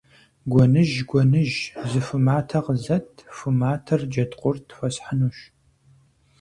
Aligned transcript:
Гуэныжь, 0.51 0.95
гуэныжь, 1.09 1.57
зы 1.89 1.99
ху 2.05 2.17
матэ 2.25 2.59
къызэт, 2.65 3.09
ху 3.35 3.49
матэр 3.59 4.01
Джэдкъурт 4.11 4.65
хуэсхьынущ. 4.75 5.37